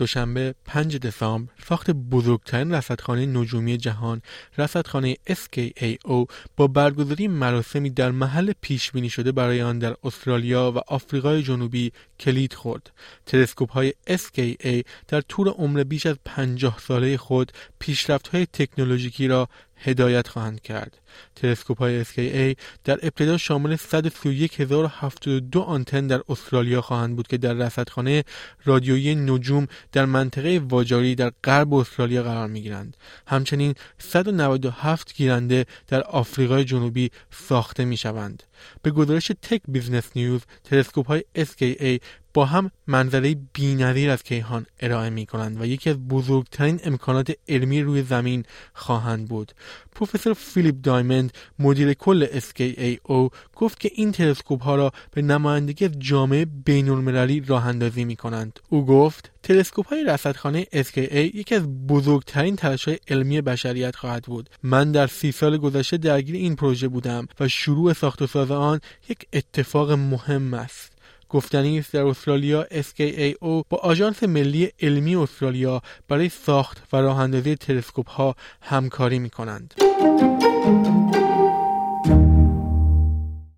دوشنبه 0.00 0.54
5 0.64 0.96
دسامبر 0.96 1.52
ساخت 1.68 1.90
بزرگترین 1.90 2.74
رصدخانه 2.74 3.26
نجومی 3.26 3.76
جهان 3.76 4.22
رصدخانه 4.58 5.16
SKAO 5.30 6.26
با 6.56 6.66
برگزاری 6.66 7.28
مراسمی 7.28 7.90
در 7.90 8.10
محل 8.10 8.52
پیش 8.60 8.92
بینی 8.92 9.10
شده 9.10 9.32
برای 9.32 9.62
آن 9.62 9.78
در 9.78 9.96
استرالیا 10.04 10.72
و 10.76 10.78
آفریقای 10.78 11.42
جنوبی 11.42 11.92
کلید 12.20 12.52
خورد. 12.52 12.90
تلسکوپ 13.26 13.72
های 13.72 13.94
SKA 14.08 14.82
در 15.08 15.20
طول 15.20 15.48
عمر 15.48 15.84
بیش 15.84 16.06
از 16.06 16.16
50 16.24 16.78
ساله 16.78 17.16
خود 17.16 17.52
پیشرفت 17.78 18.28
های 18.28 18.46
تکنولوژیکی 18.46 19.28
را 19.28 19.48
هدایت 19.80 20.28
خواهند 20.28 20.60
کرد. 20.60 20.98
تلسکوپ 21.36 21.78
های 21.78 22.04
SKA 22.04 22.56
در 22.84 22.98
ابتدا 23.02 23.36
شامل 23.36 23.76
131072 23.76 25.60
آنتن 25.60 26.06
در 26.06 26.22
استرالیا 26.28 26.80
خواهند 26.80 27.16
بود 27.16 27.26
که 27.26 27.36
در 27.38 27.54
رصدخانه 27.54 28.24
رادیویی 28.64 29.14
نجوم 29.14 29.66
در 29.92 30.04
منطقه 30.04 30.60
واجاری 30.68 31.14
در 31.14 31.32
غرب 31.44 31.74
استرالیا 31.74 32.22
قرار 32.22 32.48
می 32.48 32.62
گیرند. 32.62 32.96
همچنین 33.26 33.74
197 33.98 35.14
گیرنده 35.14 35.66
در 35.88 36.02
آفریقای 36.02 36.64
جنوبی 36.64 37.10
ساخته 37.30 37.84
می 37.84 37.96
شوند. 37.96 38.42
به 38.82 38.90
گزارش 38.90 39.32
تک 39.42 39.62
بیزنس 39.68 40.10
نیوز 40.16 40.40
تلسکوپ 40.64 41.06
های 41.06 41.24
SKA 41.38 42.04
با 42.34 42.44
هم 42.44 42.70
منظره 42.86 43.36
بینظیر 43.52 44.10
از 44.10 44.22
کیهان 44.22 44.66
ارائه 44.80 45.10
می 45.10 45.26
کنند 45.26 45.60
و 45.60 45.66
یکی 45.66 45.90
از 45.90 46.08
بزرگترین 46.08 46.80
امکانات 46.84 47.32
علمی 47.48 47.82
روی 47.82 48.02
زمین 48.02 48.44
خواهند 48.74 49.28
بود. 49.28 49.52
پروفسور 49.94 50.34
فیلیپ 50.34 50.74
دایمند 50.82 51.32
مدیر 51.58 51.92
کل 51.92 52.26
SKAO 52.26 53.34
گفت 53.56 53.80
که 53.80 53.90
این 53.94 54.12
تلسکوپ 54.12 54.62
ها 54.62 54.74
را 54.74 54.92
به 55.12 55.22
نمایندگی 55.22 55.84
از 55.84 55.90
جامعه 55.98 56.44
بین 56.44 56.88
المللی 56.88 57.40
راه 57.40 57.66
اندازی 57.66 58.04
می 58.04 58.16
کنند. 58.16 58.60
او 58.68 58.86
گفت 58.86 59.30
تلسکوپ 59.42 59.88
های 59.88 60.04
رصدخانه 60.04 60.64
SKA 60.64 61.14
یکی 61.14 61.54
از 61.54 61.86
بزرگترین 61.86 62.56
تلاش 62.56 62.88
های 62.88 62.98
علمی 63.08 63.40
بشریت 63.40 63.96
خواهد 63.96 64.24
بود. 64.24 64.50
من 64.62 64.92
در 64.92 65.06
سی 65.06 65.32
سال 65.32 65.56
گذشته 65.56 65.96
درگیر 65.96 66.34
این 66.34 66.56
پروژه 66.56 66.88
بودم 66.88 67.28
و 67.40 67.48
شروع 67.48 67.92
ساخت 67.92 68.22
و 68.22 68.26
ساز 68.26 68.50
آن 68.50 68.80
یک 69.08 69.26
اتفاق 69.32 69.92
مهم 69.92 70.54
است. 70.54 70.89
گفتنی 71.30 71.78
است 71.78 71.92
در 71.92 72.02
استرالیا 72.02 72.64
SKAO 72.64 73.64
با 73.68 73.78
آژانس 73.82 74.22
ملی 74.22 74.72
علمی 74.80 75.16
استرالیا 75.16 75.82
برای 76.08 76.28
ساخت 76.28 76.82
و 76.92 76.96
راه 76.96 77.18
اندازی 77.18 77.56
تلسکوپ 77.56 78.08
ها 78.08 78.34
همکاری 78.62 79.18
می 79.18 79.30
کنند. 79.30 79.74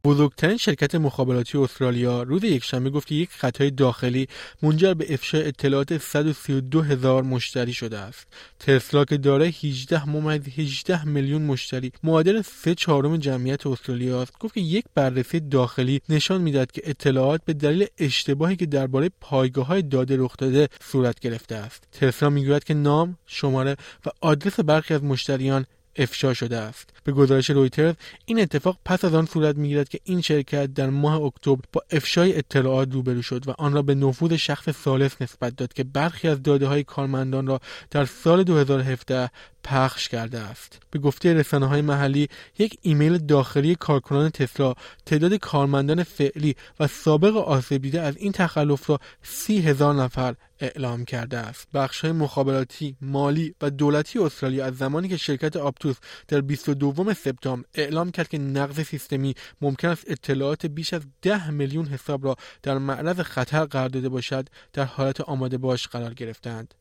بزرگترین 0.04 0.56
شرکت 0.56 0.94
مخابراتی 0.94 1.58
استرالیا 1.58 2.22
روز 2.22 2.44
یکشنبه 2.44 2.90
گفت 2.90 3.08
که 3.08 3.14
یک 3.14 3.30
خطای 3.30 3.70
داخلی 3.70 4.26
منجر 4.62 4.94
به 4.94 5.14
افشای 5.14 5.48
اطلاعات 5.48 5.98
132 5.98 6.82
هزار 6.82 7.22
مشتری 7.22 7.72
شده 7.72 7.98
است. 7.98 8.26
تسلا 8.60 9.04
که 9.04 9.16
دارای 9.16 9.48
18 9.48 10.08
ممیز 10.08 10.40
18 10.56 11.04
میلیون 11.04 11.42
مشتری 11.42 11.92
معادل 12.02 12.42
3 12.42 12.74
چهارم 12.74 13.16
جمعیت 13.16 13.66
استرالیا 13.66 14.22
است 14.22 14.38
گفت 14.40 14.54
که 14.54 14.60
یک 14.60 14.84
بررسی 14.94 15.40
داخلی 15.40 16.00
نشان 16.08 16.40
می‌داد 16.40 16.72
که 16.72 16.82
اطلاعات 16.84 17.40
به 17.44 17.52
دلیل 17.52 17.86
اشتباهی 17.98 18.56
که 18.56 18.66
درباره 18.66 19.10
پایگاه 19.20 19.66
های 19.66 19.82
داده 19.82 20.16
رخ 20.18 20.36
داده 20.36 20.68
صورت 20.80 21.20
گرفته 21.20 21.54
است. 21.54 21.82
تسلا 21.92 22.30
می‌گوید 22.30 22.64
که 22.64 22.74
نام، 22.74 23.18
شماره 23.26 23.76
و 24.06 24.10
آدرس 24.20 24.60
برخی 24.60 24.94
از 24.94 25.04
مشتریان 25.04 25.66
افشا 25.96 26.34
شده 26.34 26.56
است. 26.56 26.90
به 27.04 27.12
گزارش 27.12 27.50
رویترز 27.50 27.94
این 28.24 28.40
اتفاق 28.40 28.78
پس 28.84 29.04
از 29.04 29.14
آن 29.14 29.26
صورت 29.26 29.56
می‌گیرد 29.56 29.88
که 29.88 30.00
این 30.04 30.20
شرکت 30.20 30.74
در 30.74 30.90
ماه 30.90 31.22
اکتبر 31.22 31.62
با 31.72 31.82
افشای 31.90 32.38
اطلاعات 32.38 32.92
روبرو 32.92 33.22
شد 33.22 33.48
و 33.48 33.54
آن 33.58 33.72
را 33.72 33.82
به 33.82 33.94
نفوذ 33.94 34.32
شخص 34.32 34.70
ثالث 34.70 35.22
نسبت 35.22 35.56
داد 35.56 35.72
که 35.72 35.84
برخی 35.84 36.28
از 36.28 36.42
داده 36.42 36.66
های 36.66 36.84
کارمندان 36.84 37.46
را 37.46 37.60
در 37.90 38.04
سال 38.04 38.42
2017 38.42 39.30
پخش 39.64 40.08
کرده 40.08 40.38
است. 40.38 40.78
به 40.90 40.98
گفته 40.98 41.34
رسانه 41.34 41.66
های 41.66 41.80
محلی 41.80 42.28
یک 42.58 42.78
ایمیل 42.82 43.18
داخلی 43.18 43.74
کارکنان 43.74 44.30
تسلا 44.30 44.74
تعداد 45.06 45.34
کارمندان 45.34 46.02
فعلی 46.02 46.56
و 46.80 46.86
سابق 46.86 47.36
آسیب 47.36 47.82
دیده 47.82 48.00
از 48.00 48.16
این 48.16 48.32
تخلف 48.32 48.90
را 48.90 48.98
سی 49.22 49.60
هزار 49.60 49.94
نفر 49.94 50.34
اعلام 50.60 51.04
کرده 51.04 51.38
است. 51.38 51.68
بخش 51.74 52.04
مخابراتی 52.04 52.96
مالی 53.00 53.54
و 53.62 53.70
دولتی 53.70 54.18
استرالیا 54.18 54.66
از 54.66 54.76
زمانی 54.76 55.08
که 55.08 55.16
شرکت 55.16 55.56
آپتوس 55.56 55.96
در 56.28 56.40
22 56.40 57.14
سپتامبر 57.14 57.68
اعلام 57.74 58.10
کرد 58.10 58.28
که 58.28 58.38
نقض 58.38 58.80
سیستمی 58.80 59.34
ممکن 59.60 59.88
است 59.88 60.04
اطلاعات 60.06 60.66
بیش 60.66 60.94
از 60.94 61.02
10 61.22 61.50
میلیون 61.50 61.86
حساب 61.86 62.24
را 62.24 62.36
در 62.62 62.78
معرض 62.78 63.20
خطر 63.20 63.64
قرار 63.64 63.88
داده 63.88 64.08
باشد 64.08 64.48
در 64.72 64.84
حالت 64.84 65.20
آماده 65.20 65.58
باش 65.58 65.86
قرار 65.86 66.14
گرفتند 66.14 66.74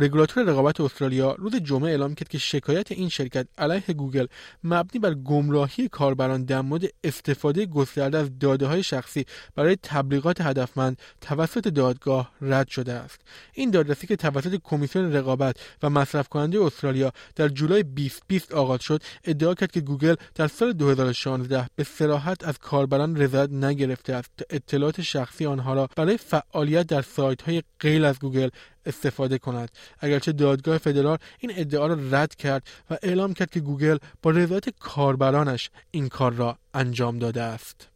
رگولاتور 0.00 0.44
رقابت 0.44 0.80
استرالیا 0.80 1.32
روز 1.32 1.56
جمعه 1.56 1.90
اعلام 1.90 2.14
کرد 2.14 2.28
که 2.28 2.38
شکایت 2.38 2.92
این 2.92 3.08
شرکت 3.08 3.46
علیه 3.58 3.94
گوگل 3.96 4.26
مبنی 4.64 5.00
بر 5.00 5.14
گمراهی 5.14 5.88
کاربران 5.88 6.44
در 6.44 6.60
مورد 6.60 6.84
استفاده 7.04 7.66
گسترده 7.66 8.18
از 8.18 8.38
داده 8.38 8.66
های 8.66 8.82
شخصی 8.82 9.24
برای 9.54 9.76
تبلیغات 9.82 10.40
هدفمند 10.40 10.98
توسط 11.20 11.68
دادگاه 11.68 12.32
رد 12.40 12.68
شده 12.68 12.92
است. 12.92 13.20
این 13.54 13.70
دادرسی 13.70 14.06
که 14.06 14.16
توسط 14.16 14.60
کمیسیون 14.64 15.12
رقابت 15.12 15.56
و 15.82 15.90
مصرف 15.90 16.28
کننده 16.28 16.64
استرالیا 16.64 17.12
در 17.36 17.48
جولای 17.48 17.82
2020 17.82 18.52
آغاز 18.52 18.82
شد 18.82 19.02
ادعا 19.24 19.54
کرد 19.54 19.70
که 19.70 19.80
گوگل 19.80 20.14
در 20.34 20.46
سال 20.48 20.72
2016 20.72 21.66
به 21.76 21.84
صراحت 21.84 22.44
از 22.44 22.58
کاربران 22.58 23.16
رضایت 23.16 23.50
نگرفته 23.50 24.14
است. 24.14 24.30
تا 24.36 24.44
اطلاعات 24.50 25.00
شخصی 25.00 25.46
آنها 25.46 25.74
را 25.74 25.88
برای 25.96 26.16
فعالیت 26.16 26.86
در 26.86 27.02
سایت 27.02 27.42
های 27.42 27.62
غیر 27.80 28.04
از 28.04 28.18
گوگل 28.18 28.48
استفاده 28.88 29.38
کند. 29.38 29.70
اگرچه 30.00 30.32
دادگاه 30.32 30.78
فدرال 30.78 31.18
این 31.38 31.52
ادعا 31.54 31.86
را 31.86 31.98
رد 32.10 32.34
کرد 32.34 32.62
و 32.90 32.96
اعلام 33.02 33.34
کرد 33.34 33.50
که 33.50 33.60
گوگل 33.60 33.98
با 34.22 34.30
رضایت 34.30 34.70
کاربرانش 34.80 35.70
این 35.90 36.08
کار 36.08 36.32
را 36.32 36.58
انجام 36.74 37.18
داده 37.18 37.42
است. 37.42 37.88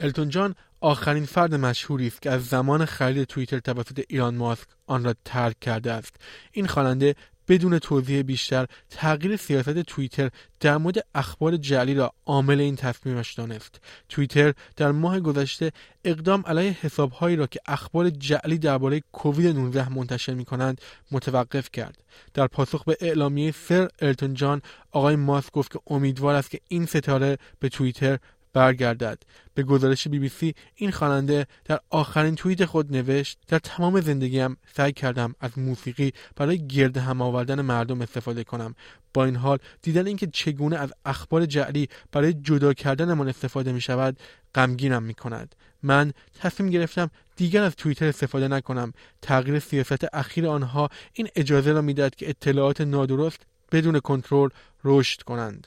التون 0.00 0.28
جان 0.28 0.54
آخرین 0.80 1.24
فرد 1.24 1.54
مشهوری 1.54 2.06
است 2.06 2.22
که 2.22 2.30
از 2.30 2.46
زمان 2.46 2.84
خرید 2.84 3.24
توییتر 3.24 3.58
توسط 3.58 4.04
ایران 4.08 4.34
ماسک 4.34 4.68
آن 4.86 5.04
را 5.04 5.14
ترک 5.24 5.60
کرده 5.60 5.92
است. 5.92 6.16
این 6.52 6.66
خواننده 6.66 7.14
بدون 7.48 7.78
توضیح 7.78 8.22
بیشتر 8.22 8.66
تغییر 8.90 9.36
سیاست 9.36 9.82
توییتر 9.82 10.30
در 10.60 10.76
مورد 10.76 11.06
اخبار 11.14 11.56
جعلی 11.56 11.94
را 11.94 12.12
عامل 12.26 12.60
این 12.60 12.76
تصمیمش 12.76 13.34
دانست. 13.34 13.80
توییتر 14.08 14.54
در 14.76 14.92
ماه 14.92 15.20
گذشته 15.20 15.72
اقدام 16.04 16.42
علیه 16.46 16.76
حسابهایی 16.80 17.36
را 17.36 17.46
که 17.46 17.60
اخبار 17.66 18.10
جعلی 18.10 18.58
درباره 18.58 19.02
کووید 19.12 19.56
19 19.56 19.88
منتشر 19.88 20.34
می 20.34 20.44
کنند 20.44 20.80
متوقف 21.10 21.70
کرد. 21.70 22.02
در 22.34 22.46
پاسخ 22.46 22.84
به 22.84 22.96
اعلامیه 23.00 23.54
سر 23.68 23.88
ارتون 24.00 24.34
جان 24.34 24.62
آقای 24.92 25.16
ماسک 25.16 25.52
گفت 25.52 25.72
که 25.72 25.80
امیدوار 25.86 26.34
است 26.34 26.50
که 26.50 26.60
این 26.68 26.86
ستاره 26.86 27.38
به 27.60 27.68
توییتر 27.68 28.18
برگردد. 28.56 29.22
به 29.54 29.62
گزارش 29.62 30.08
بی 30.08 30.18
بی 30.18 30.28
سی 30.28 30.54
این 30.74 30.90
خواننده 30.90 31.46
در 31.64 31.80
آخرین 31.90 32.34
توییت 32.34 32.64
خود 32.64 32.96
نوشت 32.96 33.38
در 33.48 33.58
تمام 33.58 34.00
زندگیم 34.00 34.56
سعی 34.76 34.92
کردم 34.92 35.34
از 35.40 35.58
موسیقی 35.58 36.12
برای 36.36 36.66
گرد 36.66 36.96
هم 36.96 37.22
آوردن 37.22 37.60
مردم 37.60 38.00
استفاده 38.00 38.44
کنم. 38.44 38.74
با 39.14 39.24
این 39.24 39.36
حال 39.36 39.58
دیدن 39.82 40.06
اینکه 40.06 40.26
چگونه 40.26 40.76
از 40.76 40.92
اخبار 41.04 41.46
جعلی 41.46 41.88
برای 42.12 42.32
جدا 42.32 42.72
کردنمان 42.72 43.28
استفاده 43.28 43.72
می 43.72 43.80
شود 43.80 44.18
غمگینم 44.54 45.02
می 45.02 45.14
کند 45.14 45.54
من 45.82 46.12
تصمیم 46.40 46.70
گرفتم 46.70 47.10
دیگر 47.36 47.62
از 47.62 47.76
توییتر 47.76 48.06
استفاده 48.06 48.48
نکنم. 48.48 48.92
تغییر 49.22 49.58
سیاست 49.58 50.14
اخیر 50.14 50.46
آنها 50.46 50.88
این 51.12 51.28
اجازه 51.36 51.72
را 51.72 51.82
می‌داد 51.82 52.14
که 52.14 52.28
اطلاعات 52.28 52.80
نادرست 52.80 53.42
بدون 53.72 54.00
کنترل 54.00 54.48
رشد 54.84 55.22
کنند. 55.22 55.66